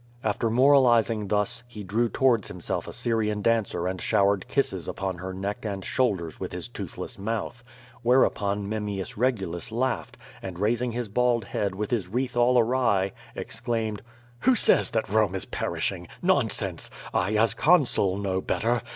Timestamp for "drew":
1.83-2.09